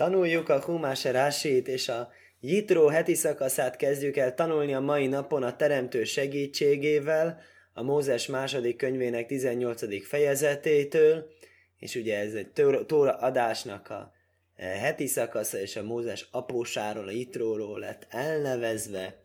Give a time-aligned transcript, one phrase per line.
[0.00, 2.10] Tanuljuk a Humás Rásit és a
[2.40, 7.40] Jitró heti szakaszát kezdjük el tanulni a mai napon a Teremtő segítségével,
[7.72, 10.06] a Mózes második könyvének 18.
[10.06, 11.30] fejezetétől,
[11.78, 12.48] és ugye ez egy
[12.86, 14.12] Tóra adásnak a
[14.56, 19.20] e, heti szakasza, és a Mózes apósáról, a Jitróról lett elnevezve,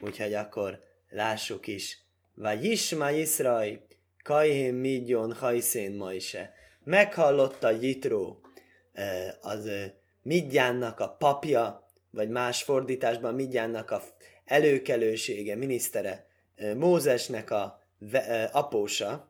[0.00, 1.98] úgyhogy akkor lássuk is.
[2.34, 3.80] Vagy Isma Iszraj,
[4.22, 6.54] Kajhén Midjon Hajszén Majse.
[6.84, 8.40] Meghallotta Jitró,
[8.92, 14.02] e, az e, Midjánnak a papja, vagy más fordításban Midjánnak a
[14.44, 16.26] előkelősége, minisztere,
[16.76, 17.82] Mózesnek a
[18.52, 19.28] apósa,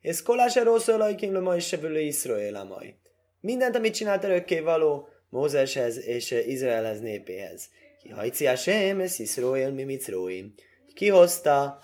[0.00, 2.94] és kolása rossz olajkim le mai sevülő Iszraél mai.
[3.40, 7.68] Mindent, amit csinált örökké való Mózeshez és Izraelhez népéhez.
[8.02, 10.54] Ki hajci sem, ez Iszraél mi micróim.
[10.94, 11.78] Kihozta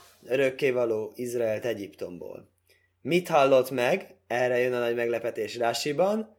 [0.73, 2.49] való Izraelt Egyiptomból.
[3.03, 4.15] Mit hallott meg?
[4.27, 6.37] Erre jön a nagy meglepetés Rásiban.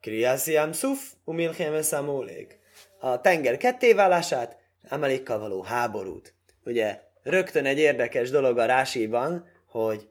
[0.00, 2.58] Kriásziám szuf, umilchem számolék.
[2.98, 6.34] A tenger kettéválását, Amelékkal való háborút.
[6.64, 10.08] Ugye rögtön egy érdekes dolog a Rásiban, hogy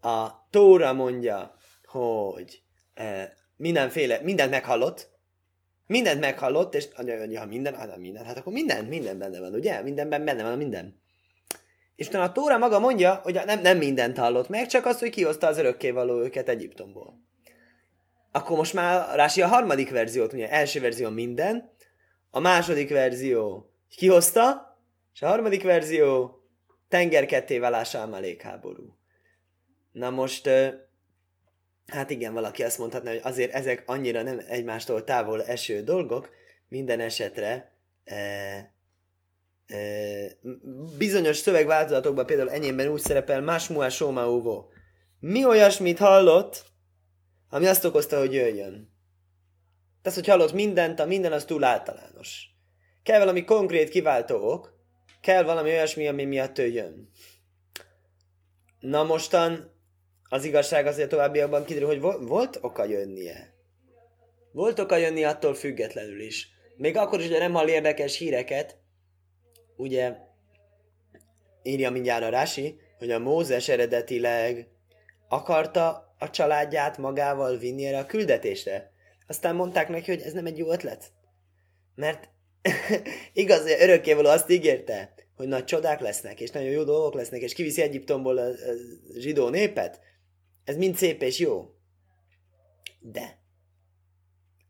[0.00, 2.62] a Tóra mondja, hogy
[2.94, 5.10] e, mindenféle, mindent meghallott,
[5.86, 6.88] mindent meghallott, és
[7.34, 9.82] ha minden, hát minden, hát akkor minden, minden benne van, ugye?
[9.82, 11.00] Mindenben benne van minden.
[11.96, 15.10] És utána a Tóra maga mondja, hogy nem, nem mindent hallott meg, csak azt, hogy
[15.10, 17.21] kihozta az örökkévaló őket Egyiptomból.
[18.32, 21.70] Akkor most már Rási a harmadik verziót, ugye első verzió minden,
[22.30, 24.76] a második verzió kihozta,
[25.14, 26.36] és a harmadik verzió
[26.88, 28.96] tenger ketté válása háború.
[29.92, 30.48] Na most,
[31.86, 36.30] hát igen, valaki azt mondhatná, hogy azért ezek annyira nem egymástól távol eső dolgok,
[36.68, 37.72] minden esetre
[38.04, 38.14] e,
[39.66, 39.76] e,
[40.98, 44.66] bizonyos szövegváltozatokban, például enyémben úgy szerepel Másmuá Sóma Uvo.
[45.20, 46.71] Mi olyasmit hallott,
[47.52, 48.90] ami azt okozta, hogy jöjjön.
[50.02, 52.46] Tehát, hogy hallott mindent, a minden az túl általános.
[53.02, 54.78] Kell valami konkrét kiváltó ok,
[55.20, 57.10] kell valami olyasmi, ami miatt ő jön.
[58.80, 59.74] Na mostan
[60.28, 63.54] az igazság azért továbbiakban kiderül, hogy volt oka jönnie.
[64.52, 66.48] Volt oka jönni attól függetlenül is.
[66.76, 68.78] Még akkor is, hogy nem hall érdekes híreket,
[69.76, 70.16] ugye
[71.62, 74.68] írja mindjárt a Rási, hogy a Mózes eredetileg
[75.28, 78.92] akarta a családját magával vinni erre a küldetésre.
[79.26, 81.12] Aztán mondták neki, hogy ez nem egy jó ötlet.
[81.94, 82.28] Mert
[83.32, 87.82] igaz, örökkévaló azt ígérte, hogy nagy csodák lesznek, és nagyon jó dolgok lesznek, és kiviszi
[87.82, 88.52] Egyiptomból a, a
[89.16, 90.00] zsidó népet.
[90.64, 91.74] Ez mind szép és jó.
[93.00, 93.38] De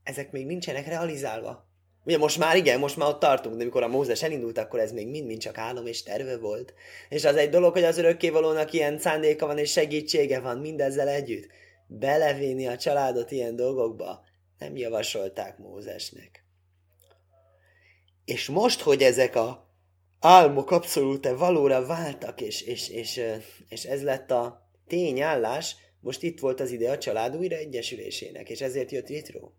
[0.02, 1.70] ezek még nincsenek realizálva.
[2.04, 4.92] Ugye most már igen, most már ott tartunk, de amikor a Mózes elindult, akkor ez
[4.92, 6.74] még mind-mind csak álom és terve volt.
[7.08, 11.48] És az egy dolog, hogy az örökkévalónak ilyen szándéka van és segítsége van mindezzel együtt.
[11.86, 14.24] Belevinni a családot ilyen dolgokba
[14.58, 16.44] nem javasolták Mózesnek.
[18.24, 19.70] És most, hogy ezek a
[20.20, 23.20] álmok abszolút valóra váltak, és, és, és,
[23.68, 28.60] és ez lett a tényállás, most itt volt az ide a család újra egyesülésének, és
[28.60, 29.54] ezért jött Ritró.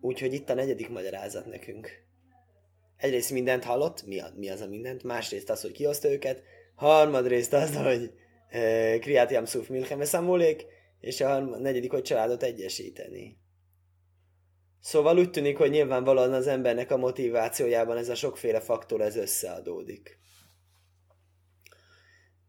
[0.00, 2.06] Úgyhogy itt a negyedik magyarázat nekünk.
[2.96, 6.42] Egyrészt mindent hallott, mi, a, mi az a mindent, másrészt az, hogy kihozta őket,
[6.74, 8.12] harmadrészt az, hogy
[8.48, 9.70] e, Kriát Jamszuf
[11.00, 13.38] és a negyedik, hogy családot egyesíteni.
[14.80, 20.18] Szóval úgy tűnik, hogy nyilvánvalóan az embernek a motivációjában ez a sokféle faktor ez összeadódik.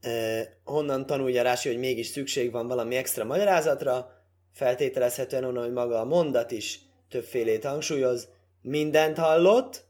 [0.02, 4.12] E, honnan tanulja Rási, hogy mégis szükség van valami extra magyarázatra?
[4.54, 8.28] Feltételezhetően onnan, hogy maga a mondat is többfélét hangsúlyoz.
[8.62, 9.86] Mindent hallott,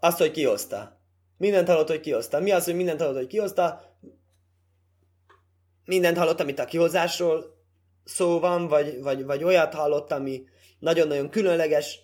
[0.00, 1.00] azt, hogy kihozta.
[1.36, 2.40] Mindent hallott, hogy kihozta.
[2.40, 3.82] Mi az, hogy mindent hallott, hogy kihozta?
[5.84, 7.58] Mindent hallott, amit a kihozásról
[8.04, 10.44] szó van, vagy, vagy, vagy olyat hallott, ami
[10.78, 11.98] nagyon-nagyon különleges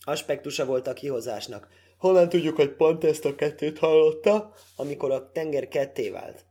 [0.00, 1.68] aspektusa volt a kihozásnak.
[1.98, 6.44] Honnan tudjuk, hogy pont ezt a kettőt hallotta, amikor a tenger ketté vált?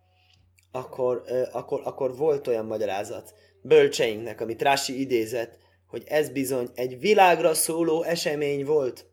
[0.72, 5.58] Akkor, akkor, akkor volt olyan magyarázat bölcseinknek, amit Rási idézett,
[5.90, 9.06] hogy ez bizony egy világra szóló esemény volt.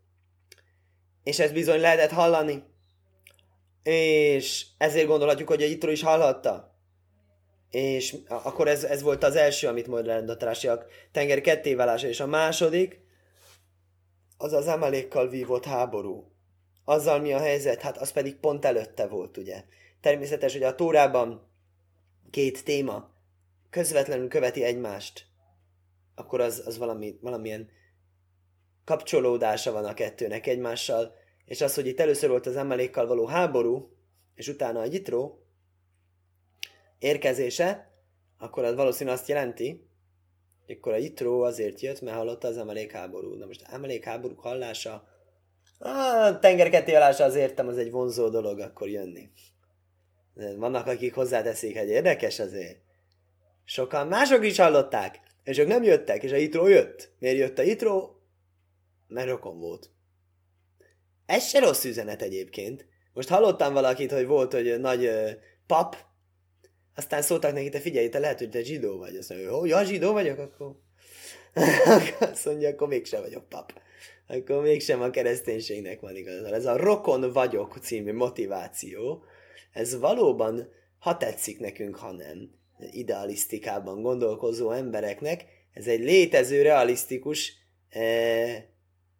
[1.22, 2.64] És ez bizony lehetett hallani.
[3.82, 6.74] És ezért gondolhatjuk, hogy a Jitro is hallhatta.
[7.70, 13.00] És akkor ez, ez volt az első, amit majd rendatrásiak tenger kettéválása, és a második,
[14.36, 16.32] az az emelékkal vívott háború.
[16.84, 17.80] Azzal mi a helyzet?
[17.80, 19.64] Hát az pedig pont előtte volt, ugye.
[20.00, 21.50] Természetes, hogy a Tórában
[22.30, 23.10] két téma
[23.70, 25.26] közvetlenül követi egymást
[26.16, 27.68] akkor az, az valami, valamilyen
[28.84, 31.14] kapcsolódása van a kettőnek egymással,
[31.44, 33.96] és az, hogy itt először volt az emelékkal való háború,
[34.34, 35.46] és utána a Jitró
[36.98, 37.92] érkezése,
[38.38, 39.84] akkor az valószínűleg azt jelenti,
[40.68, 43.34] Akkor a Itró azért jött, mert hallotta az emelék háború.
[43.34, 45.08] Na most emelék háború hallása,
[45.78, 49.30] a tengerketté hallása az értem, az egy vonzó dolog akkor jönni.
[50.34, 52.78] Vannak, akik hozzáteszik, hogy érdekes azért.
[53.64, 57.12] Sokan mások is hallották, és ők nem jöttek, és a Itró jött.
[57.18, 58.20] Miért jött a Itró?
[59.06, 59.90] Mert rokon volt.
[61.26, 62.86] Ez se rossz üzenet egyébként.
[63.12, 65.30] Most hallottam valakit, hogy volt, hogy nagy ö,
[65.66, 65.96] pap,
[66.94, 69.16] aztán szóltak neki, te figyelj, te lehet, hogy te zsidó vagy.
[69.16, 70.80] Azt mondja, hogy ja, zsidó vagyok, akkor...
[72.32, 73.72] Azt mondja, akkor mégsem vagyok pap.
[74.26, 76.54] Akkor mégsem a kereszténységnek van igazán.
[76.54, 79.24] Ez a rokon vagyok című motiváció,
[79.72, 87.52] ez valóban, ha tetszik nekünk, ha nem, idealisztikában gondolkozó embereknek, ez egy létező, realisztikus
[87.88, 88.64] eh,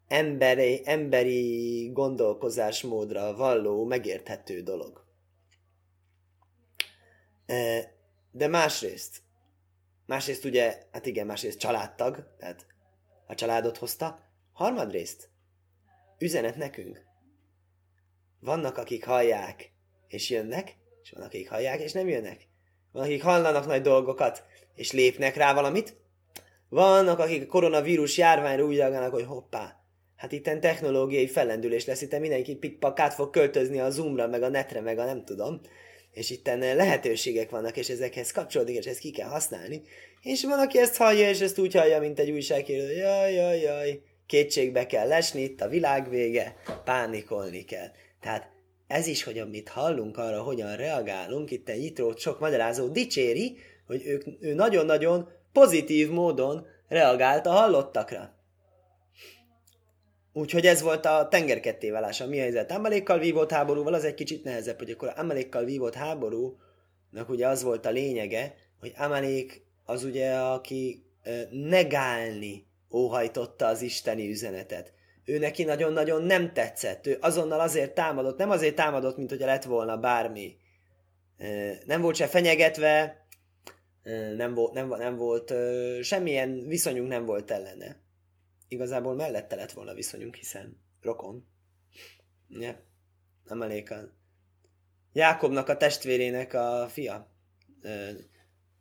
[0.08, 5.04] emberi, emberi gondolkozásmódra valló, megérthető dolog.
[7.46, 7.84] Eh,
[8.30, 9.22] de másrészt,
[10.06, 12.66] másrészt ugye, hát igen, másrészt családtag, tehát
[13.26, 14.20] a családot hozta,
[14.52, 15.30] harmadrészt,
[16.18, 17.04] üzenet nekünk.
[18.40, 19.72] Vannak, akik hallják,
[20.08, 22.48] és jönnek, és vannak, akik hallják, és nem jönnek.
[22.96, 24.44] Akik hallanak nagy dolgokat,
[24.74, 25.96] és lépnek rá valamit.
[26.68, 29.76] Vannak, akik a koronavírus járványra úgy reagálnak, hogy hoppá,
[30.16, 34.80] hát itten technológiai fellendülés lesz, itt mindenki pikpakát fog költözni a Zoomra, meg a netre,
[34.80, 35.60] meg a nem tudom.
[36.12, 39.82] És itt lehetőségek vannak, és ezekhez kapcsolódik, és ezt ki kell használni.
[40.22, 44.00] És van, aki ezt hallja, és ezt úgy hallja, mint egy újságíró, jaj, jaj, jaj,
[44.26, 47.88] kétségbe kell lesni, itt a világ vége, pánikolni kell.
[48.20, 48.55] Tehát
[48.86, 54.06] ez is, hogy amit hallunk arra, hogyan reagálunk, itt egy Jitrót sok magyarázó dicséri, hogy
[54.06, 58.34] ők, ő nagyon-nagyon pozitív módon reagált a hallottakra.
[60.32, 62.26] Úgyhogy ez volt a tengerkettéválása.
[62.26, 62.70] Mi helyzet?
[62.70, 67.86] Amelékkal vívott háborúval az egy kicsit nehezebb, hogy akkor Amelékkal vívott háborúnak ugye az volt
[67.86, 71.04] a lényege, hogy Amelék az ugye, aki
[71.50, 74.92] negálni óhajtotta az isteni üzenetet
[75.26, 77.06] ő neki nagyon-nagyon nem tetszett.
[77.06, 80.56] Ő azonnal azért támadott, nem azért támadott, mint hogyha lett volna bármi.
[81.86, 83.26] Nem volt se fenyegetve,
[84.36, 85.54] nem volt, nem, nem volt
[86.02, 88.00] semmilyen viszonyunk nem volt ellene.
[88.68, 91.46] Igazából mellette lett volna viszonyunk, hiszen rokon.
[92.48, 92.80] Ja,
[93.44, 93.96] nem elég a...
[95.12, 97.30] Jákobnak a testvérének a fia.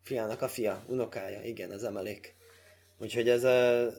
[0.02, 2.36] Fiának a fia, unokája, igen, az emelék.
[2.98, 3.90] Úgyhogy ez a,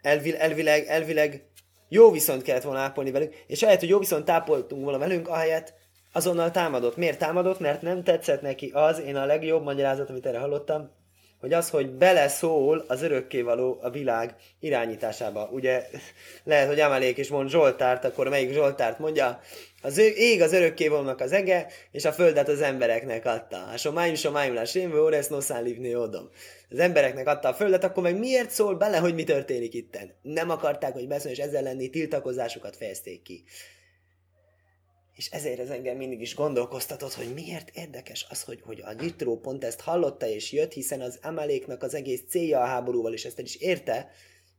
[0.00, 1.50] elvileg, elvileg, elvileg
[1.88, 5.74] jó viszont kellett volna ápolni velünk, és ahelyett, hogy jó viszont tápoltunk volna velünk, ahelyett
[6.12, 6.96] azonnal támadott.
[6.96, 7.58] Miért támadott?
[7.58, 10.90] Mert nem tetszett neki az, én a legjobb magyarázat, amit erre hallottam,
[11.40, 15.48] hogy az, hogy beleszól az örökkévaló a világ irányításába.
[15.52, 15.86] Ugye
[16.44, 19.40] lehet, hogy Amelék is mond Zsoltárt, akkor melyik Zsoltárt mondja?
[19.82, 23.64] Az ég az örökkévalónak az ege, és a földet az embereknek adta.
[23.72, 26.30] A somáim, somáim, lá, sémvő, oresz, noszán, livni, odom
[26.70, 30.14] az embereknek adta a földet, akkor meg miért szól bele, hogy mi történik itten?
[30.22, 33.44] Nem akarták, hogy beszélni, és ezzel lenni tiltakozásukat fejezték ki.
[35.16, 39.36] És ezért ez engem mindig is gondolkoztatott, hogy miért érdekes az, hogy, hogy a Gyitro
[39.36, 43.38] pont ezt hallotta és jött, hiszen az Ameléknak az egész célja a háborúval, és ezt
[43.38, 44.10] is érte,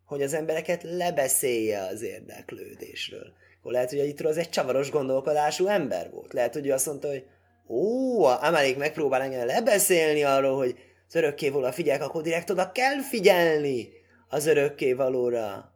[0.05, 3.33] hogy az embereket lebeszélje az érdeklődésről.
[3.59, 6.33] Akkor lehet, hogy a Gyitro az egy csavaros gondolkodású ember volt.
[6.33, 7.25] Lehet, hogy ő azt mondta, hogy
[7.67, 10.75] ó, a Amelék megpróbál engem lebeszélni arról, hogy
[11.07, 13.89] az örökkévalóra figyelek, akkor direkt oda kell figyelni
[14.27, 15.71] az örökkévalóra.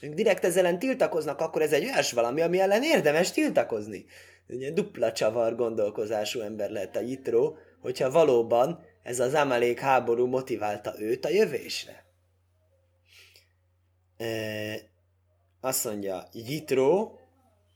[0.00, 4.04] Direkt ezzel ellen tiltakoznak, akkor ez egy olyas valami, ami ellen érdemes tiltakozni.
[4.48, 10.94] Ugye dupla csavar gondolkozású ember lehet a Jitró, hogyha valóban ez az Amelék háború motiválta
[10.98, 12.04] őt a jövésre.
[14.16, 14.26] E,
[15.60, 17.18] azt mondja, Jitró,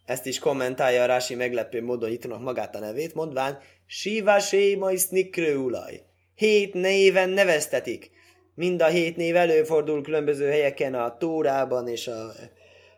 [0.04, 6.02] ezt is kommentálja a Rási meglepő módon Jitrónak magát a nevét, mondván, Siva Sémai Snikrőulaj
[6.34, 8.10] hét néven neveztetik.
[8.54, 12.32] Mind a hét név előfordul különböző helyeken a Tórában és a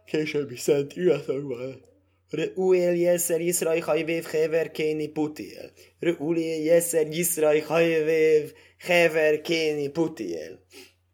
[0.05, 1.85] későbbi szent iratokban.
[2.31, 5.71] Reuel jeszer Yisrael hajvév hever kéni putiel.
[5.99, 10.61] Reuel jeszer Yisrael hajvév hever kéni putiel.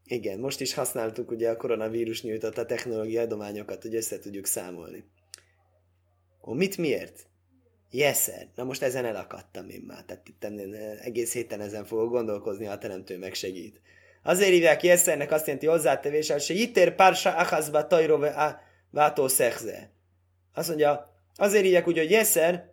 [0.05, 5.05] Igen, most is használtuk ugye a koronavírus nyújtotta technológiai adományokat, hogy össze tudjuk számolni.
[6.47, 7.27] Ó, mit miért?
[7.91, 8.49] Jeszer.
[8.55, 10.05] Na most ezen elakadtam én már.
[10.05, 10.45] Tehát itt
[11.01, 13.81] egész héten ezen fogok gondolkozni, ha a teremtő megsegít.
[14.23, 18.19] Azért hívják Jesszernek azt jelenti hozzátevés, hogy se jitér pársa achazba tajro
[18.91, 19.91] vátó szechze.
[20.55, 22.71] Azt mondja, azért hívják úgy, hogy Jeszer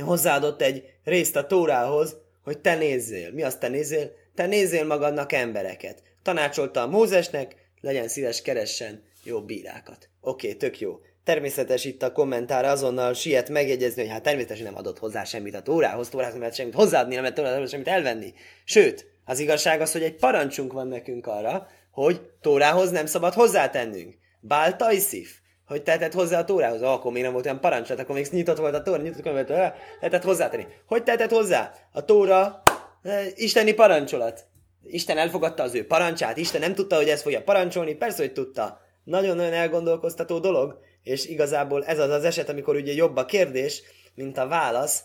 [0.00, 3.32] hozzáadott egy részt a Tórához, hogy te nézzél.
[3.32, 4.12] Mi azt te nézzél?
[4.34, 6.02] Te nézzél magadnak embereket.
[6.22, 10.08] Tanácsolta a Mózesnek, legyen szíves, keressen jó bírákat.
[10.20, 11.00] Oké, okay, tök jó.
[11.24, 15.62] Természetes itt a kommentár azonnal siet megjegyezni, hogy hát természetesen nem adott hozzá semmit a
[15.62, 18.34] Tórához, Tórához nem lehet semmit hozzáadni, nem lehet semmit elvenni.
[18.64, 24.14] Sőt, Az igazság az, hogy egy parancsunk van nekünk arra, hogy Tórához nem szabad hozzátennünk.
[24.40, 25.40] Bál tajszif.
[25.66, 26.82] Hogy tehetett hozzá a Tórához?
[26.82, 29.24] Oh, akkor még nem volt olyan parancs, tehát akkor még nyitott volt a Tóra, nyitott
[29.24, 30.66] volt, lehetett hozzátenni.
[30.86, 31.72] Hogy tehetett hozzá?
[31.92, 32.62] A Tóra
[33.02, 34.44] e, isteni parancsolat.
[34.84, 38.80] Isten elfogadta az ő parancsát, Isten nem tudta, hogy ezt fogja parancsolni, persze, hogy tudta.
[39.04, 43.82] Nagyon-nagyon elgondolkoztató dolog, és igazából ez az az eset, amikor ugye jobb a kérdés,
[44.14, 45.02] mint a válasz,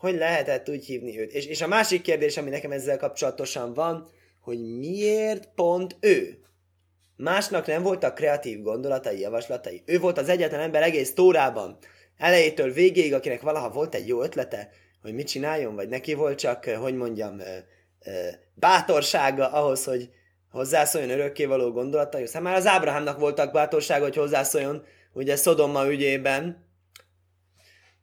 [0.00, 1.32] hogy lehetett úgy hívni őt.
[1.32, 6.38] És, és a másik kérdés, ami nekem ezzel kapcsolatosan van, hogy miért pont ő?
[7.16, 9.82] Másnak nem voltak kreatív gondolatai, javaslatai.
[9.86, 11.78] Ő volt az egyetlen ember egész Tórában,
[12.16, 14.70] elejétől végéig, akinek valaha volt egy jó ötlete,
[15.02, 17.40] hogy mit csináljon, vagy neki volt csak, hogy mondjam,
[18.54, 20.10] bátorsága ahhoz, hogy
[20.50, 22.22] hozzászóljon örökkévaló gondolatai.
[22.22, 26.68] Aztán már az Ábrahámnak voltak bátorsága, hogy hozzászóljon, ugye Szodoma ügyében.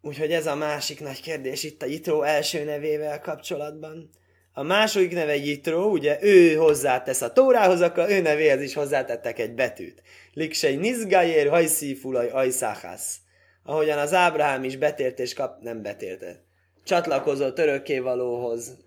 [0.08, 4.10] Úgyhogy ez a másik nagy kérdés itt a Jitró első nevével kapcsolatban.
[4.54, 9.54] A második neve Jitró, ugye ő hozzátesz a Tórához, akkor ő nevéhez is hozzátettek egy
[9.54, 10.02] betűt.
[10.34, 13.18] Liksei Nizgájér hajszífulaj ajszáhász.
[13.64, 15.62] Ahogyan az Ábrahám is betért és kap...
[15.62, 16.44] nem betérte.
[16.84, 18.78] Csatlakozott örökkévalóhoz,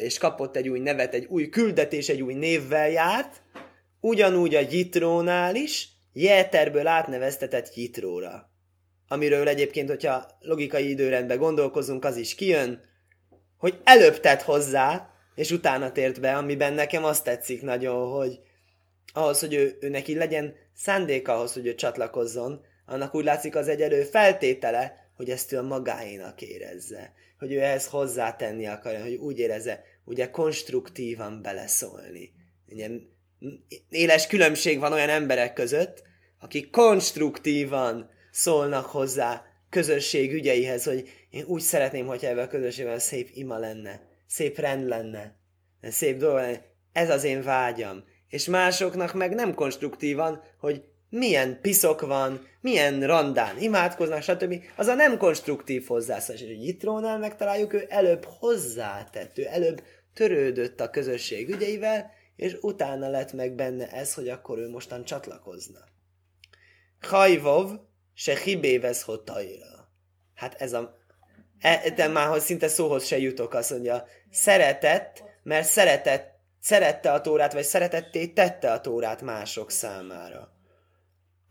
[0.00, 3.42] és kapott egy új nevet, egy új küldetés, egy új névvel járt,
[4.00, 8.51] ugyanúgy a Jitrónál is Jéterből átneveztetett Jitróra.
[9.12, 12.80] Amiről egyébként, hogyha logikai időrendben gondolkozunk, az is kijön,
[13.56, 18.40] hogy előbb tett hozzá, és utána tért be, amiben nekem azt tetszik nagyon, hogy
[19.12, 23.68] ahhoz, hogy ő, ő neki legyen szándéka ahhoz, hogy ő csatlakozzon, annak úgy látszik az
[23.68, 29.38] egyelő feltétele, hogy ezt ő a magáénak érezze hogy ő ehhez hozzátenni akarja, hogy úgy
[29.38, 32.32] érezze, ugye konstruktívan beleszólni.
[32.68, 32.88] Ugye,
[33.88, 36.02] éles különbség van olyan emberek között,
[36.38, 43.30] akik konstruktívan szólnak hozzá közösség ügyeihez, hogy én úgy szeretném, hogyha ebben a közösségben szép
[43.34, 45.36] ima lenne, szép rend lenne,
[45.82, 46.70] szép dolog lenne.
[46.92, 48.04] Ez az én vágyam.
[48.28, 54.64] És másoknak meg nem konstruktívan, hogy milyen piszok van, milyen randán imádkoznak, stb.
[54.76, 56.40] Az a nem konstruktív hozzászólás.
[56.40, 59.82] Hogy Jitrónál megtaláljuk, ő előbb hozzátett, ő előbb
[60.14, 65.78] törődött a közösség ügyeivel, és utána lett meg benne ez, hogy akkor ő mostan csatlakozna.
[67.00, 67.70] Hajvov
[68.14, 69.90] se hibévez hotaira.
[70.34, 70.98] Hát ez a...
[71.60, 77.20] E, de már hogy szinte szóhoz se jutok, azt mondja, szeretett, mert szeretett, szerette a
[77.20, 80.52] tórát, vagy szeretetté tette a tórát mások számára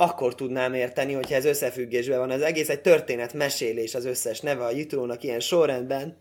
[0.02, 2.32] akkor tudnám érteni, hogyha ez összefüggésben van.
[2.32, 6.18] Ez egész egy történet mesélés az összes neve a Jitrónak ilyen sorrendben.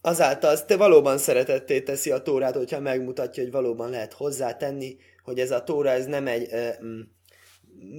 [0.00, 5.50] Azáltal azt valóban szeretetté teszi a tórát, hogyha megmutatja, hogy valóban lehet hozzátenni, hogy ez
[5.50, 6.74] a tóra ez nem egy uh,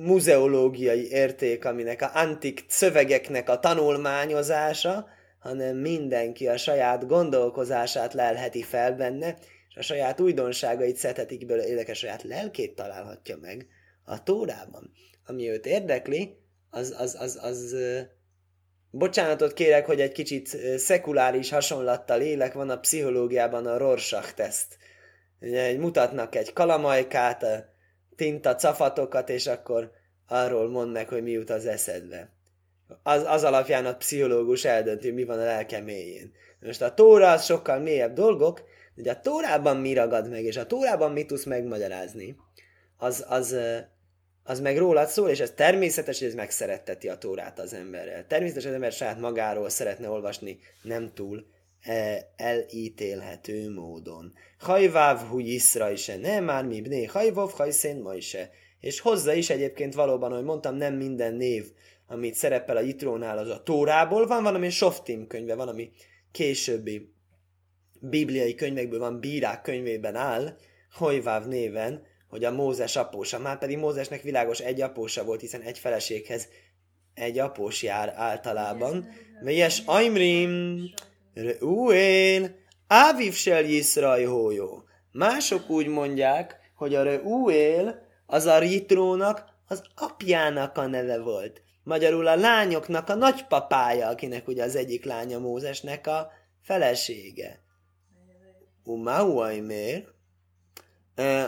[0.03, 5.07] muzeológiai érték, aminek a antik szövegeknek a tanulmányozása,
[5.39, 9.37] hanem mindenki a saját gondolkozását lelheti fel benne,
[9.69, 13.67] és a saját újdonságait szetetik belőle, érdekes saját lelkét találhatja meg
[14.03, 14.91] a Tórában,
[15.25, 16.37] ami őt érdekli,
[16.69, 17.75] az, az, az, az
[18.91, 24.77] bocsánatot kérek, hogy egy kicsit szekuláris hasonlattal élek, van a pszichológiában a Rorschach teszt.
[25.41, 27.45] Ugye, mutatnak egy kalamajkát,
[28.17, 29.91] tinta cafatokat, és akkor
[30.27, 32.29] arról mond meg, hogy mi jut az eszedbe.
[33.03, 36.31] Az, az alapján a pszichológus eldönti, mi van a lelke mélyén.
[36.59, 38.61] Most a tóra az sokkal mélyebb dolgok,
[38.95, 42.35] de a tórában mi ragad meg, és a tórában mit tudsz megmagyarázni,
[42.97, 43.55] az, az,
[44.43, 48.27] az meg rólad szól, és ez természetes, hogy ez megszeretteti a tórát az emberrel.
[48.27, 51.45] Természetes, hogy az ember saját magáról szeretne olvasni, nem túl
[52.35, 54.33] elítélhető módon.
[54.59, 58.37] Hajváv hu iszra is, nem már mi bné, hajvov hajszén ma is.
[58.79, 61.71] És hozzá is egyébként valóban, ahogy mondtam, nem minden név,
[62.07, 65.91] amit szerepel a Jitrónál, az a Tórából van, van, ami Softim könyve, van, ami
[66.31, 67.13] későbbi
[67.99, 70.57] bibliai könyvekből van, bírák könyvében áll,
[70.91, 75.79] Hajváv néven, hogy a Mózes apósa, már pedig Mózesnek világos egy apósa volt, hiszen egy
[75.79, 76.47] feleséghez
[77.13, 79.07] egy após jár általában.
[79.43, 80.83] Melyes Aimrim,
[81.41, 82.55] Reuel,
[82.87, 84.83] Áviv sel Yiszraj hójó.
[85.11, 91.61] Mások úgy mondják, hogy a Reuel az a Ritrónak az apjának a neve volt.
[91.83, 97.59] Magyarul a lányoknak a nagypapája, akinek ugye az egyik lánya Mózesnek a felesége.
[98.83, 100.07] Umauaimér,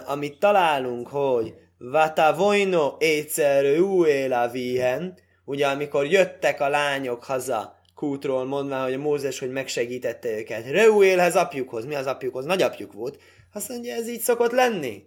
[0.05, 8.83] amit találunk, hogy Vatavoino étszerű uéla vihen, ugye amikor jöttek a lányok haza kútról, mondva,
[8.83, 10.69] hogy a Mózes, hogy megsegítette őket.
[10.69, 11.85] Reuélhez apjukhoz.
[11.85, 12.45] Mi az apjukhoz?
[12.45, 13.21] Nagyapjuk volt.
[13.53, 15.03] Azt mondja, ez így szokott lenni.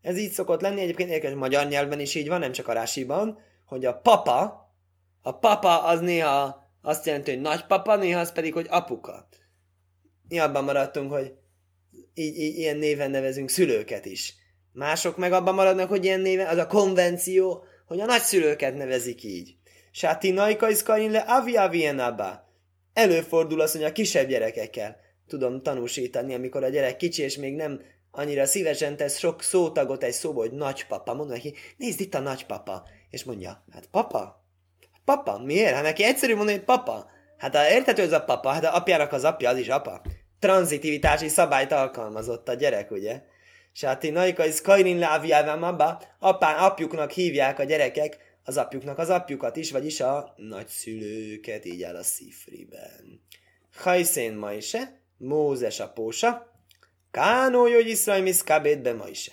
[0.00, 3.38] Ez így szokott lenni, egyébként érdekes, magyar nyelvben is így van, nem csak a rásiban,
[3.64, 4.70] hogy a papa,
[5.22, 9.28] a papa az néha azt jelenti, hogy nagypapa, néha az pedig, hogy apuka.
[10.28, 11.32] mi abban maradtunk, hogy
[12.14, 14.34] így, így, ilyen néven nevezünk szülőket is.
[14.72, 19.55] Mások meg abban maradnak, hogy ilyen néven, az a konvenció, hogy a nagyszülőket nevezik így.
[19.96, 22.48] Sáti najkaiszkain le avi abba.
[22.92, 24.96] Előfordul az, hogy a kisebb gyerekekkel
[25.28, 30.12] tudom tanúsítani, amikor a gyerek kicsi, és még nem annyira szívesen tesz sok szótagot egy
[30.12, 31.14] szóba, hogy nagypapa.
[31.14, 32.82] Mondom neki, nézd itt a nagypapa.
[33.10, 34.44] És mondja, hát papa?
[35.04, 35.38] Papa?
[35.38, 35.74] Miért?
[35.74, 37.10] Hát neki egyszerű mondani, hogy papa.
[37.38, 40.02] Hát ha érthető ez a papa, hát a apjának az apja, az is apa.
[40.38, 43.22] Tranzitivitási szabályt alkalmazott a gyerek, ugye?
[43.72, 49.56] Sáti Naika is Kairin Láviávám abba, apán, apjuknak hívják a gyerekek, az apjuknak az apjukat
[49.56, 53.20] is, vagyis a nagyszülőket, így áll a szifriben.
[53.74, 56.54] Hajszén Maise, Mózes apósa,
[57.10, 59.32] Kánó Jögy Iszraj Miszkábétbe Maise.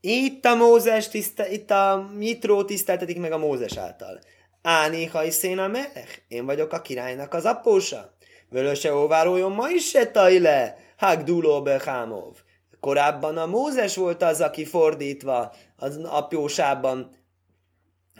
[0.00, 4.20] Itt a Mózes, tiszte, itt a Mitró tiszteltetik meg a Mózes által.
[4.62, 8.16] Áni hajszén a melech, én vagyok a királynak az apósa.
[8.48, 12.36] Völöse óvárójon ma is se tajle, Hagduló Behámov.
[12.80, 17.16] Korábban a Mózes volt az, aki fordítva az apjósában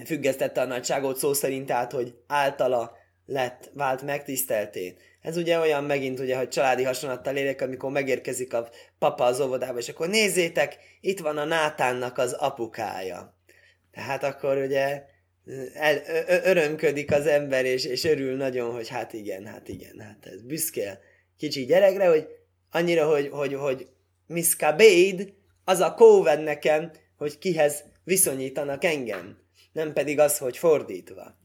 [0.04, 4.96] függesztette a nagyságot szó szerint, tehát, hogy általa lett, vált megtisztelté.
[5.20, 9.78] Ez ugye olyan megint, ugye, hogy családi hasonlattal élek, amikor megérkezik a papa az óvodába,
[9.78, 13.36] és akkor nézzétek, itt van a Nátánnak az apukája.
[13.90, 15.04] Tehát akkor ugye
[15.74, 20.26] el, ö, örömködik az ember, és, és örül nagyon, hogy hát igen, hát igen, hát
[20.26, 21.00] ez büszke
[21.36, 22.26] kicsi gyerekre, hogy
[22.70, 23.88] annyira, hogy, hogy, hogy
[24.26, 25.32] miskabéd,
[25.64, 29.38] az a kóved nekem, hogy kihez viszonyítanak engem,
[29.72, 31.36] nem pedig az, hogy fordítva.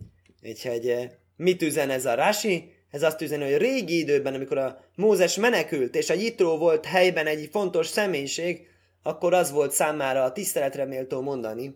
[0.44, 2.72] Úgyhogy eh, mit üzen ez a Rasi?
[2.92, 7.28] Ez azt üzeni, hogy régi időben, amikor a Mózes menekült, és a Jitró volt helyben
[7.28, 8.68] egy fontos személyiség,
[9.04, 11.76] akkor az volt számára a tiszteletre méltó mondani,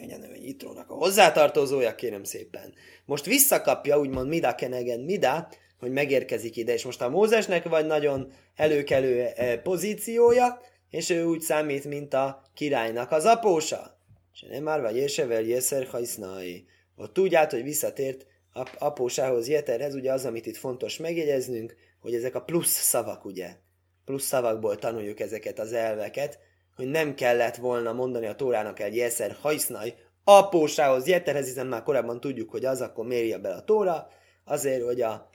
[0.00, 2.74] hogy Jitrónak a hozzátartozója, kérem szépen.
[3.04, 8.32] Most visszakapja, úgymond Mida kenegen Mida, hogy megérkezik ide, és most a Mózesnek vagy nagyon
[8.54, 13.93] előkelő eh, pozíciója, és ő úgy számít, mint a királynak az apósa.
[14.34, 16.66] És nem már vagy ésevel jeszer hajsznai.
[16.96, 22.34] Ott tudját, hogy visszatért ap- apósához Jeterhez, ugye az, amit itt fontos megjegyeznünk, hogy ezek
[22.34, 23.56] a plusz szavak, ugye?
[24.04, 26.38] Plusz szavakból tanuljuk ezeket az elveket,
[26.76, 29.94] hogy nem kellett volna mondani a Tórának egy jeszer hajsznai,
[30.24, 34.08] apósához Jeterhez, hiszen már korábban tudjuk, hogy az akkor mérje be a Tóra,
[34.44, 35.30] azért, hogy a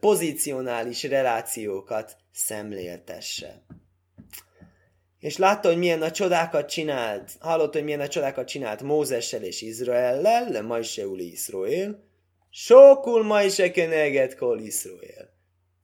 [0.00, 3.62] pozicionális relációkat szemléltesse.
[5.24, 9.62] És látta, hogy milyen a csodákat csinált, hallott, hogy milyen a csodákat csinált Mózessel és
[9.62, 12.04] Izraellel, le Majseuli Iszroél,
[12.50, 15.28] sokul Majse keneget kol Iszroél.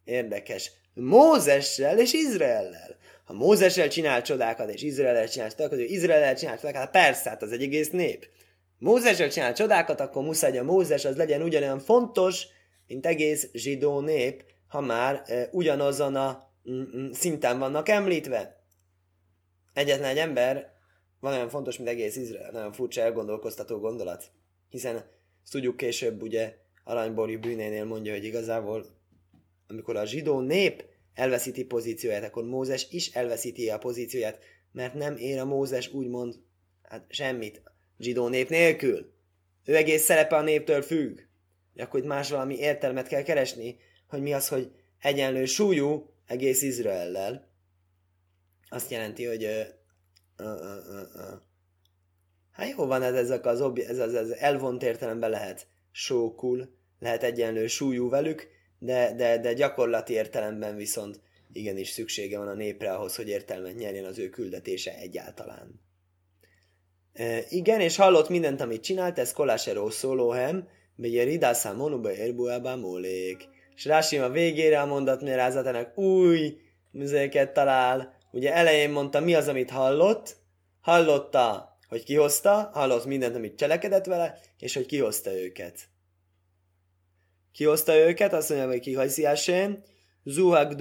[0.04, 0.72] Érdekes.
[0.94, 2.96] Mózessel és Izraellel.
[3.24, 7.42] Ha Mózessel csinált csodákat, és Izraellel csinált csodákat, hogy Izraellel csinált csodákat, hát persze, hát
[7.42, 8.26] az egy egész nép.
[8.78, 12.46] Mózessel csinált csodákat, akkor muszáj, hogy a Mózes az legyen ugyanolyan fontos,
[12.86, 18.58] mint egész zsidó nép, ha már e, ugyanazon a mm, mm, szinten vannak említve.
[19.80, 20.72] Egyetlen egy ember
[21.20, 22.50] van olyan fontos, mint egész Izrael.
[22.50, 24.30] Nagyon furcsa elgondolkoztató gondolat.
[24.68, 25.06] Hiszen ezt
[25.50, 28.86] tudjuk később, ugye, Aranybori bűnénél mondja, hogy igazából
[29.66, 34.38] amikor a zsidó nép elveszíti pozícióját, akkor Mózes is elveszíti a pozícióját,
[34.72, 36.34] mert nem ér a Mózes úgymond
[36.82, 37.62] hát semmit
[37.98, 39.12] zsidó nép nélkül.
[39.64, 41.18] Ő egész szerepe a néptől függ
[41.76, 47.49] akkor itt más valami értelmet kell keresni, hogy mi az, hogy egyenlő súlyú egész Izraellel.
[48.70, 50.46] Azt jelenti, hogy uh,
[52.50, 57.22] hát jó van ez, ezek az, obje, ez az, ez elvont értelemben lehet sókul, lehet
[57.22, 61.20] egyenlő súlyú velük, de, de, de gyakorlati értelemben viszont
[61.52, 65.80] igenis szüksége van a népre ahhoz, hogy értelmet nyerjen az ő küldetése egyáltalán.
[67.12, 70.68] E, igen, és hallott mindent, amit csinált, ez Kolásero szólóhem,
[71.00, 73.48] Begyerida számonu beérbuába mólék.
[73.74, 76.56] És Rási a végére a mondat mérázatának új
[76.90, 78.19] műzéket talál.
[78.32, 80.36] Ugye elején mondta, mi az, amit hallott.
[80.80, 85.78] Hallotta, hogy kihozta, hallott mindent, amit cselekedett vele, és hogy kihozta őket.
[87.52, 89.82] Kihozta őket, azt mondja, hogy kihajszi Hashem,
[90.24, 90.72] Zuhak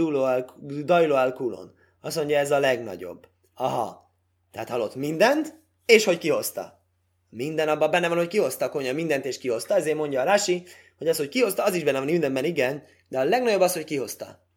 [0.83, 1.73] Dajlo al Kulon.
[2.01, 3.27] Azt mondja, ez a legnagyobb.
[3.53, 4.13] Aha.
[4.51, 6.83] Tehát hallott mindent, és hogy kihozta.
[7.29, 10.63] Minden abban benne van, hogy kihozta a konya mindent és kihozta, ezért mondja a Rasi,
[10.97, 13.83] hogy az, hogy kihozta, az is benne van mindenben, igen, de a legnagyobb az, hogy
[13.83, 14.47] kihozta.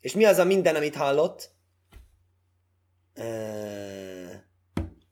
[0.00, 1.50] És mi az a minden, amit hallott?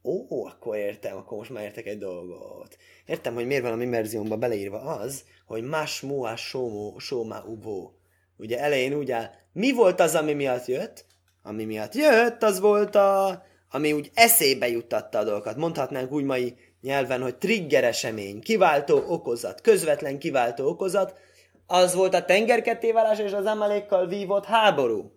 [0.02, 2.76] Ó, akkor értem, akkor most már értek egy dolgot.
[3.06, 7.92] Értem, hogy miért van a mi verziómban beleírva az, hogy más moa sómó, sóma ubó.
[8.36, 11.04] Ugye elején úgy áll, mi volt az, ami miatt jött?
[11.42, 15.56] Ami miatt jött, az volt a, ami úgy eszébe juttatta a dolgokat.
[15.56, 21.18] Mondhatnánk úgy mai nyelven, hogy trigger esemény, kiváltó okozat, közvetlen kiváltó okozat,
[21.66, 25.12] az volt a tengerkettéválás és az Amalékkal vívott háború.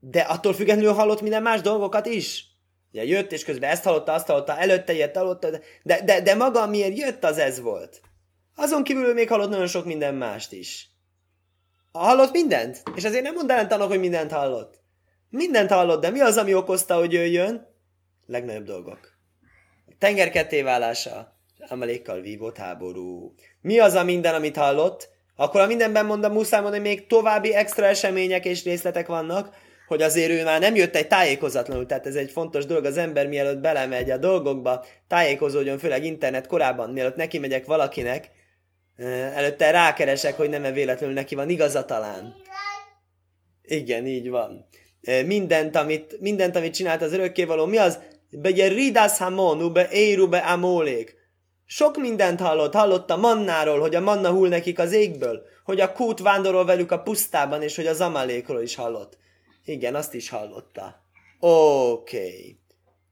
[0.00, 2.46] De attól függetlenül hallott minden más dolgokat is.
[2.92, 5.50] Ugye jött, és közben ezt hallotta, azt hallotta, előtte jött, hallotta,
[5.82, 8.00] de, de, de maga miért jött, az ez volt.
[8.54, 10.90] Azon kívül még hallott nagyon sok minden mást is.
[11.92, 12.82] Hallott mindent?
[12.94, 14.80] És azért nem mondd ellen hogy mindent hallott.
[15.30, 17.74] Mindent hallott, de mi az, ami okozta, hogy jöjjön?
[18.26, 18.98] Legnagyobb dolgok.
[19.86, 23.34] A tenger kettéválása, Amalékkal vívott háború.
[23.60, 25.08] Mi az a minden, amit hallott?
[25.36, 29.56] Akkor a mindenben mondom, muszáj mondani, még további extra események és részletek vannak,
[29.88, 33.26] hogy azért ő már nem jött egy tájékozatlanul, tehát ez egy fontos dolog, az ember
[33.26, 38.30] mielőtt belemegy a dolgokba, tájékozódjon, főleg internet korábban, mielőtt neki megyek valakinek,
[39.34, 42.34] előtte rákeresek, hogy nem-e véletlenül neki van igaza talán.
[43.62, 44.68] Igen, így van.
[45.26, 47.98] Mindent, amit, mindent, amit csinált az örökkévaló, mi az?
[48.30, 51.16] Begye ridas hamon, be éru be amólék.
[51.66, 55.92] Sok mindent hallott, hallott a mannáról, hogy a manna hull nekik az égből, hogy a
[55.92, 59.18] kút vándorol velük a pusztában, és hogy az amalékról is hallott.
[59.68, 61.04] Igen, azt is hallotta.
[61.40, 62.16] Oké.
[62.16, 62.58] Okay.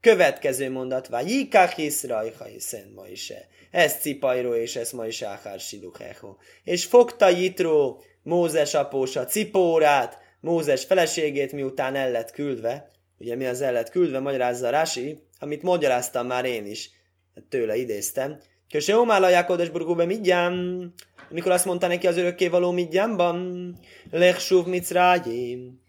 [0.00, 3.46] Következő mondat, vagy Jikach Iszrajha Szent Moise.
[3.70, 6.36] Ez Cipajró, és ez Moise Áhár Siluchecho.
[6.64, 12.90] És fogta Jitró, Mózes apósa Cipórát, Mózes feleségét, miután el lett küldve.
[13.18, 16.90] Ugye mi az el lett küldve, magyarázza Rási, amit magyaráztam már én is.
[17.48, 18.40] Tőle idéztem.
[18.70, 20.54] Köse Omála Jákodes burgóbe midjám,
[21.30, 23.74] amikor azt mondta neki az örökkévaló midjámban,
[24.10, 25.84] Lechsúv Micrágyim,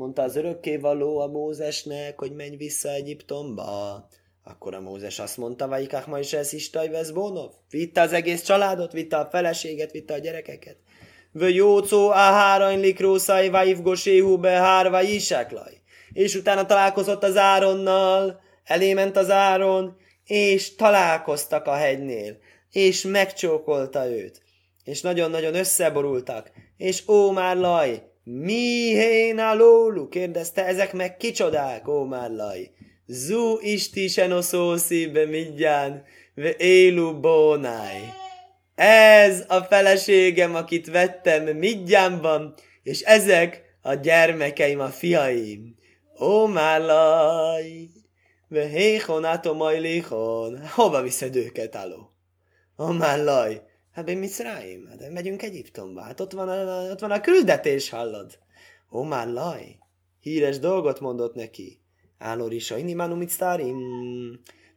[0.00, 4.08] mondta az örökkévaló a Mózesnek, hogy menj vissza Egyiptomba.
[4.44, 6.70] Akkor a Mózes azt mondta, Vaikák ma is ez is
[7.14, 7.50] Bónov.
[7.70, 10.76] Vitte az egész családot, vitte a feleséget, vitte a gyerekeket.
[11.32, 15.72] Vö jócó a hárany likrószai vajiv goséhu be hárva iseklaj.
[16.12, 22.36] És utána találkozott az Áronnal, elément az Áron, és találkoztak a hegynél,
[22.70, 24.42] és megcsókolta őt.
[24.84, 30.08] És nagyon-nagyon összeborultak, és ó már laj, mi héna lólu?
[30.08, 32.70] kérdezte, ezek meg kicsodák, ó laj.
[33.06, 36.04] Zu istisen oszószibe midján,
[36.34, 38.12] ve élu bónáj.
[38.74, 45.76] Ez a feleségem, akit vettem midjánban, és ezek a gyermekeim, a fiaim.
[46.20, 46.46] Ó
[46.78, 47.88] laj.
[48.48, 52.12] ve héhon atomajléhon, hova viszed őket, aló?
[52.76, 52.92] Ó
[53.24, 53.62] laj.
[53.92, 58.38] Hát én Mitzráim, hát megyünk Egyiptomba, hát ott van a, ott van a küldetés, hallod?
[58.92, 59.78] Ó, már laj,
[60.20, 61.80] híres dolgot mondott neki.
[62.18, 63.78] Állor is, inni mánu mitztárim,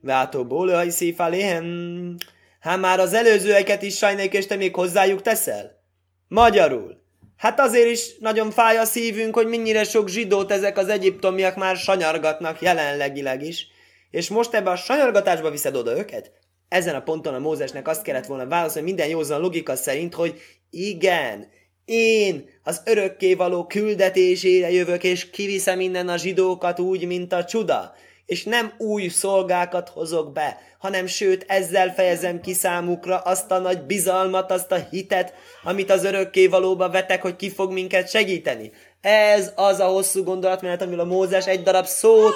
[0.02, 2.16] váltó bólőhaj szífáléhem.
[2.60, 5.82] Hát már az előzőeket is sajnék, és te még hozzájuk teszel?
[6.28, 7.02] Magyarul.
[7.38, 11.76] Hát azért is nagyon fáj a szívünk, hogy mennyire sok zsidót ezek az egyiptomiak már
[11.76, 13.68] sanyargatnak jelenlegileg is.
[14.10, 16.32] És most ebbe a sanyargatásba viszed oda őket?
[16.74, 21.48] Ezen a ponton a Mózesnek azt kellett volna válaszolni minden józan logika szerint, hogy igen,
[21.86, 27.94] én az örökkévaló küldetésére jövök, és kiviszem innen a zsidókat úgy, mint a csuda.
[28.26, 33.82] És nem új szolgákat hozok be, hanem sőt ezzel fejezem ki számukra azt a nagy
[33.82, 35.34] bizalmat, azt a hitet,
[35.64, 38.72] amit az örökkévalóba vetek, hogy ki fog minket segíteni.
[39.02, 42.36] Ez az a hosszú gondolatmenet, amiről a Mózes egy darab szót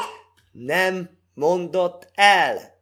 [0.52, 2.77] nem mondott el.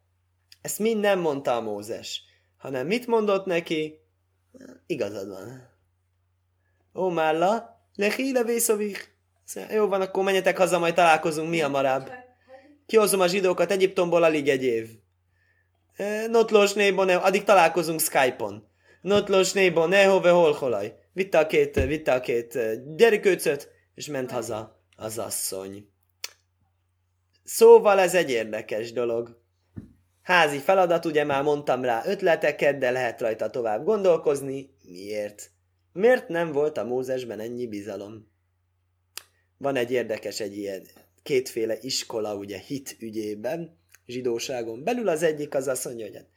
[0.66, 2.24] Ezt mind nem mondta a Mózes,
[2.58, 4.00] hanem mit mondott neki?
[4.86, 5.70] Igazad van.
[6.94, 9.18] Ó, Málla, lehíle vészovik.
[9.70, 12.10] Jó van, akkor menjetek haza, majd találkozunk mi hamarabb.
[12.86, 14.90] Kihozom a zsidókat Egyiptomból alig egy év.
[15.96, 18.68] E, Notlos nébo, ne, addig találkozunk Skype-on.
[19.02, 21.00] Notlos nébo, ne hove holaj.
[21.14, 25.90] Vitte a két, vitte a két e, gyerikőcöt, és ment haza az asszony.
[27.44, 29.44] Szóval ez egy érdekes dolog.
[30.26, 34.70] Házi feladat, ugye már mondtam rá ötleteket, de lehet rajta tovább gondolkozni.
[34.84, 35.52] Miért?
[35.94, 38.32] Miért nem volt a Mózesben ennyi bizalom?
[39.58, 40.88] Van egy érdekes, egy ilyen
[41.24, 46.30] kétféle iskola, ugye hit ügyében, zsidóságon belül az egyik az azt mondja, hogy hát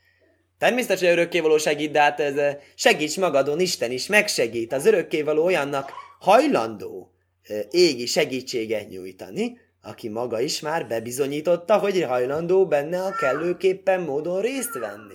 [0.59, 4.73] Természetesen örökkévaló segít, de hát ez segíts magadon, Isten is megsegít.
[4.73, 7.13] Az örökkévaló olyannak hajlandó
[7.71, 14.79] égi segítséget nyújtani, aki maga is már bebizonyította, hogy hajlandó benne a kellőképpen módon részt
[14.79, 15.15] venni.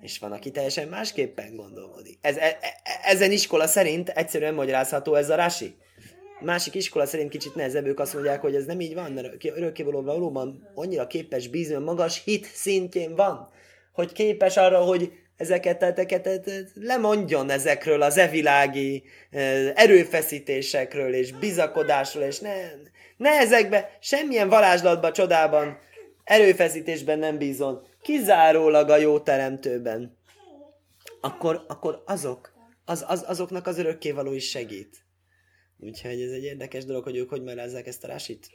[0.00, 2.18] És van, aki teljesen másképpen gondolkodik.
[2.20, 5.76] Ez, e, e, ezen iskola szerint egyszerűen magyarázható ez a rasi.
[6.40, 10.02] Másik iskola szerint kicsit nehezebb, ők azt mondják, hogy ez nem így van, mert örökkévaló
[10.02, 13.48] valóban annyira képes bízni, magas hit szintjén van,
[13.92, 19.02] hogy képes arra, hogy ezeket, ezeket lemondjon ezekről az evilági
[19.74, 22.52] erőfeszítésekről és bizakodásról, és ne,
[23.16, 25.78] ne ezekbe, semmilyen varázslatba, csodában,
[26.24, 30.18] erőfeszítésben nem bízon, kizárólag a jó teremtőben.
[31.20, 32.52] akkor, akkor azok,
[32.84, 35.04] az, az, azoknak az örökkévaló is segít.
[35.78, 38.50] Úgyhogy ez egy érdekes dolog, hogy ők hogy merázzák ezt a rásit.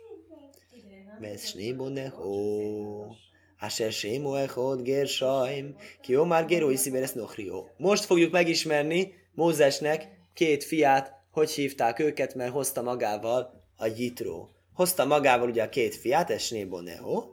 [1.19, 3.15] Vesz snéboneho.
[3.59, 5.75] Asher sémo echod gersaim.
[6.01, 7.69] Ki omar geroi sziberes nochrió.
[7.77, 14.49] Most fogjuk megismerni Mózesnek két fiát, hogy hívták őket, mert hozta magával a Jitró.
[14.73, 17.23] Hozta magával ugye a két fiát, ez Snéboneho,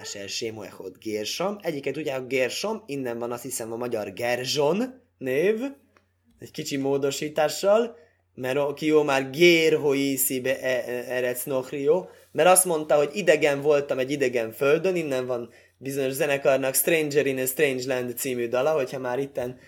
[0.00, 1.58] Asher sémo echod Gersom.
[1.62, 5.60] Egyiket ugye a Gersom, innen van azt hiszem a magyar Gerzson név,
[6.38, 7.96] egy kicsi módosítással,
[8.34, 9.80] mert ki jó már gér
[10.42, 15.50] be e, erec nochrió, mert azt mondta, hogy idegen voltam egy idegen földön, innen van
[15.78, 19.58] bizonyos zenekarnak Stranger in a Strange Land című dala, hogyha már itten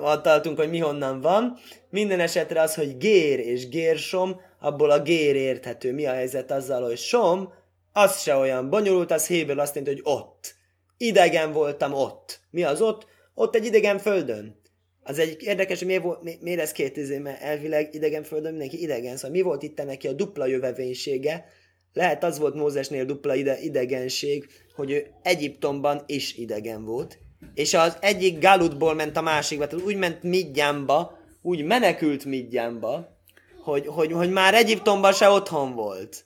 [0.00, 1.58] adtaltunk, hogy mi honnan van.
[1.90, 5.92] Minden esetre az, hogy gér és gérsom, abból a gér érthető.
[5.92, 7.52] Mi a helyzet azzal, hogy som,
[7.92, 10.54] az se olyan bonyolult, az héből azt mondja, hogy ott.
[10.96, 12.40] Idegen voltam ott.
[12.50, 13.06] Mi az ott?
[13.34, 14.60] Ott egy idegen földön.
[15.02, 18.82] Az egy érdekes, hogy miért, mi, miért ez két izé, mert elvileg idegen földön mindenki
[18.82, 21.44] idegen, szóval mi volt itt neki a dupla jövevénysége?
[21.92, 27.18] Lehet az volt Mózesnél dupla ide, idegenség, hogy ő Egyiptomban is idegen volt,
[27.54, 33.20] és az egyik Galutból ment a másikba, tehát úgy ment Midjánba, úgy menekült Midjánba,
[33.62, 36.24] hogy, hogy, hogy már Egyiptomban se otthon volt.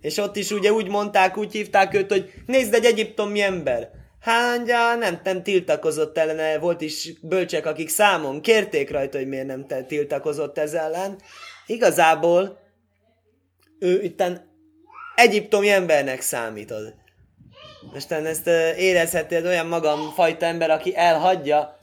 [0.00, 3.90] És ott is ugye úgy mondták, úgy hívták őt, hogy nézd egy egyiptomi ember.
[4.20, 9.66] Hányja nem, nem tiltakozott ellene, volt is bölcsek, akik számon kérték rajta, hogy miért nem
[9.86, 11.18] tiltakozott ez ellen.
[11.66, 12.58] Igazából
[13.78, 14.48] ő itten
[15.14, 16.94] egyiptomi embernek számítod.
[17.92, 21.78] Most ezt érezheted olyan magam fajta ember, aki elhagyja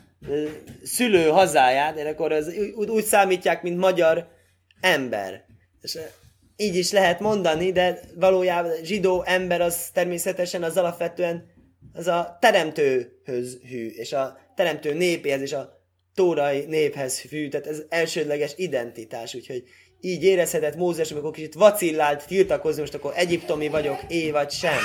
[0.84, 4.28] szülő hazáját, és akkor az úgy, úgy számítják, mint magyar
[4.82, 5.46] ember.
[5.82, 5.98] És
[6.56, 11.56] így is lehet mondani, de valójában zsidó ember az természetesen az alapvetően
[11.94, 15.78] az a teremtőhöz hű, és a teremtő népéhez, és a
[16.14, 19.64] tórai néphez hű, tehát ez elsődleges identitás, úgyhogy
[20.02, 24.80] így érezhetett Mózes, amikor kicsit vacillált tiltakozni, most akkor egyiptomi vagyok, é vagy sem.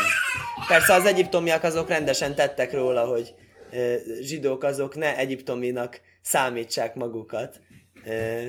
[0.69, 3.35] Persze az egyiptomiak azok rendesen tettek róla, hogy
[3.71, 7.61] e, zsidók azok ne egyiptominak számítsák magukat.
[8.05, 8.43] E,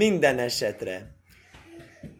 [0.00, 1.06] minden esetre.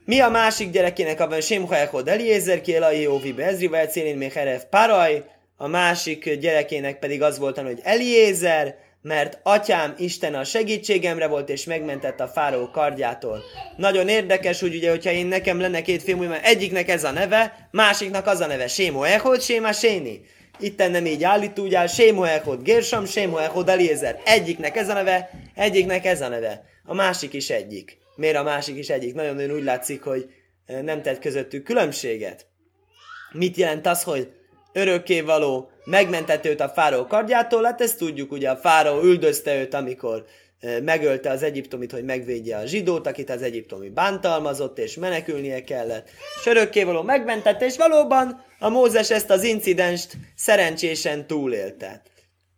[0.04, 5.24] Mi a másik gyerekének a Simcha Echod Eliezer, ki Elai Óvi Bezri, Velcélin Mecherev Paraj,
[5.56, 11.64] a másik gyerekének pedig az volt, hogy Eliezer, mert atyám Isten a segítségemre volt, és
[11.64, 13.42] megmentett a fáraó kardjától.
[13.76, 17.68] Nagyon érdekes, hogy ugye, hogyha én nekem lenne két film, mert egyiknek ez a neve,
[17.70, 20.20] másiknak az a neve, Sémo Echod, Séma Séni.
[20.58, 24.20] Itt nem így állít, úgy áll, Sémo Echod, Gérsam, Sémo Echod, Eliezer.
[24.24, 26.68] Egyiknek ez a neve, egyiknek ez a neve.
[26.90, 27.98] A másik is egyik.
[28.16, 29.14] Miért a másik is egyik?
[29.14, 30.30] Nagyon-nagyon úgy látszik, hogy
[30.82, 32.46] nem tett közöttük különbséget.
[33.32, 34.32] Mit jelent az, hogy
[34.72, 40.24] örökkévaló megmentett őt a fáraó kardjától, hát ezt tudjuk, ugye a fáraó üldözte őt, amikor
[40.82, 46.08] megölte az egyiptomit, hogy megvédje a zsidót, akit az egyiptomi bántalmazott, és menekülnie kellett.
[46.40, 52.02] És örökkévaló megmentette, és valóban a Mózes ezt az incidenst szerencsésen túlélte.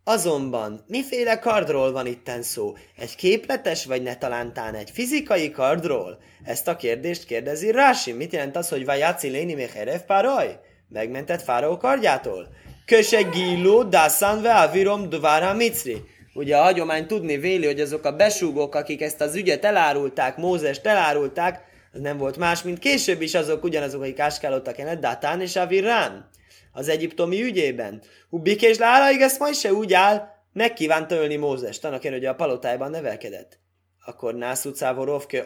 [0.04, 2.74] Azonban miféle kardról van itten szó?
[2.98, 6.18] Egy képletes, vagy ne talántán egy fizikai kardról?
[6.44, 8.12] Ezt a kérdést kérdezi Rási.
[8.12, 9.70] Mit jelent az, hogy vajáci léni még
[10.06, 10.58] páraj?
[10.88, 12.48] Megmentett fáraó kardjától?
[12.86, 15.96] Köse gilló, dászán ve avirom dvára micri.
[16.34, 20.76] Ugye a hagyomány tudni véli, hogy azok a besúgók, akik ezt az ügyet elárulták, Mózes
[20.76, 21.60] elárulták,
[21.92, 26.30] az nem volt más, mint később is azok ugyanazok, akik áskálódtak ennek, Datán és Avirán
[26.72, 28.02] az egyiptomi ügyében.
[28.30, 32.90] Ubik és Lára, igaz, majd se úgy áll, megkívánta ölni Mózes, annak hogy a palotájban
[32.90, 33.58] nevelkedett.
[34.04, 35.44] Akkor Nász utcávorovkő,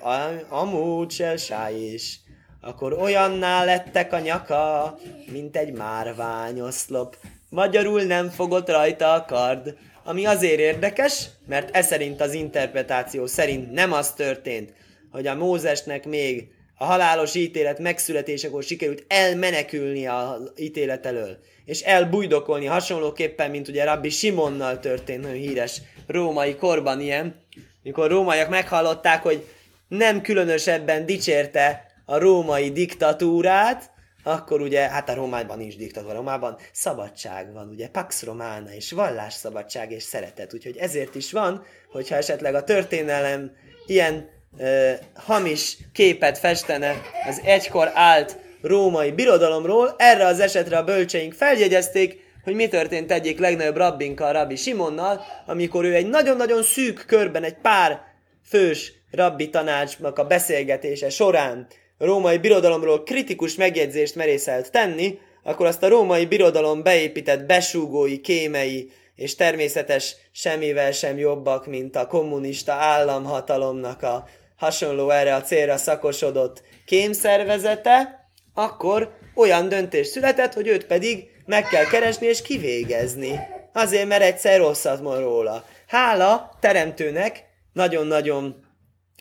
[0.49, 2.21] amúgy se is
[2.67, 4.95] akkor olyanná lettek a nyaka,
[5.33, 7.17] mint egy márványoszlop.
[7.49, 13.73] Magyarul nem fogott rajta a kard, ami azért érdekes, mert ez szerint az interpretáció szerint
[13.73, 14.73] nem az történt,
[15.11, 22.67] hogy a Mózesnek még a halálos ítélet megszületésekor sikerült elmenekülni az ítélet elől, és elbújdokolni
[22.67, 27.45] hasonlóképpen, mint ugye Rabbi Simonnal történt, nagyon híres római korban ilyen,
[27.83, 29.47] mikor rómaiak meghallották, hogy
[29.89, 33.91] nem különösebben dicsérte a római diktatúrát,
[34.23, 39.91] akkor ugye, hát a Rómában nincs diktatúra, Rómában szabadság van, ugye, Pax Romana, és vallásszabadság
[39.91, 40.55] és szeretet.
[40.55, 43.53] Úgyhogy ezért is van, hogyha esetleg a történelem
[43.87, 44.29] ilyen
[44.59, 46.95] ö, hamis képet festene
[47.29, 53.39] az egykor állt római birodalomról, erre az esetre a bölcseink feljegyezték, hogy mi történt egyik
[53.39, 58.01] legnagyobb rabbinkkal, Rabbi Simonnal, amikor ő egy nagyon-nagyon szűk körben, egy pár
[58.49, 61.67] fős rabbi tanácsnak a beszélgetése során
[61.99, 69.35] római birodalomról kritikus megjegyzést merészelt tenni, akkor azt a római birodalom beépített besúgói, kémei és
[69.35, 78.29] természetes semmivel sem jobbak, mint a kommunista államhatalomnak a hasonló erre a célra szakosodott kémszervezete,
[78.55, 83.41] akkor olyan döntés született, hogy őt pedig meg kell keresni és kivégezni.
[83.73, 85.65] Azért, mert egyszer rosszat mond róla.
[85.87, 88.65] Hála teremtőnek, nagyon-nagyon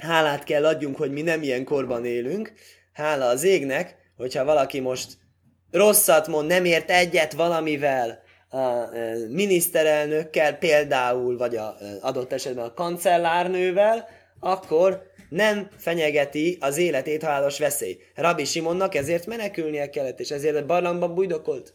[0.01, 2.53] hálát kell adjunk, hogy mi nem ilyen korban élünk.
[2.93, 5.17] Hála az égnek, hogyha valaki most
[5.71, 8.23] rosszat mond, nem ért egyet valamivel,
[8.55, 8.89] a
[9.29, 14.07] miniszterelnökkel például, vagy a adott esetben a kancellárnővel,
[14.39, 17.97] akkor nem fenyegeti az életét halálos veszély.
[18.15, 21.73] Rabbi Simonnak ezért menekülnie kellett, és ezért a barlangban bujdokolt.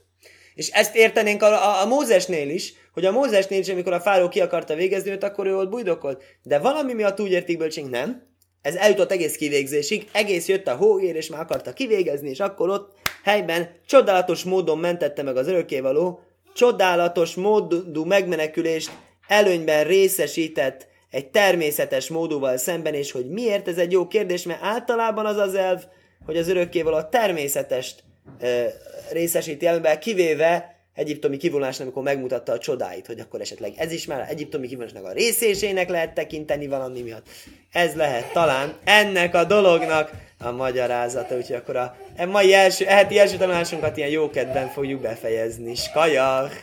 [0.55, 4.29] És ezt értenénk a, a, a Mózesnél is, hogy a Mózesnél is, amikor a fáró
[4.29, 6.23] ki akarta végezni őt, akkor ő ott bujdokolt.
[6.43, 8.29] De valami miatt úgy értik bölcsénk, nem.
[8.63, 12.93] Ez eljutott egész kivégzésig, egész jött a hóér, és már akarta kivégezni, és akkor ott
[13.25, 16.21] helyben csodálatos módon mentette meg az örökkévaló,
[16.61, 18.91] csodálatos módú megmenekülést
[19.29, 25.27] előnyben részesített egy természetes módúval szemben, és hogy miért ez egy jó kérdés, mert általában
[25.27, 25.83] az az elv,
[26.27, 28.03] hogy az örökkévaló a természetest
[28.41, 28.65] ö,
[29.13, 34.27] részesíti előnyben, kivéve egyiptomi kivonásnak, amikor megmutatta a csodáit, hogy akkor esetleg ez is már
[34.29, 37.27] egyiptomi kivonásnak a részésének lehet tekinteni valami miatt.
[37.73, 43.37] Ez lehet talán ennek a dolognak a magyarázata, úgyhogy akkor a mai első, heti első
[43.37, 45.75] tanulásunkat ilyen jókedben fogjuk befejezni.
[45.75, 46.55] Skajach!